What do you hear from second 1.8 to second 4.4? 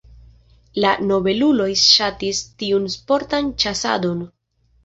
ŝatis tiun sportan ĉasadon.